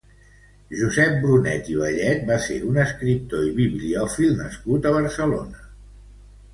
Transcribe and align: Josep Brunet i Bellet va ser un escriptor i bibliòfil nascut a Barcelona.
Josep 0.79 1.17
Brunet 1.25 1.69
i 1.75 1.77
Bellet 1.83 2.25
va 2.31 2.39
ser 2.47 2.59
un 2.71 2.81
escriptor 2.87 3.47
i 3.51 3.55
bibliòfil 3.61 4.37
nascut 4.45 4.89
a 4.93 4.99
Barcelona. 5.01 5.67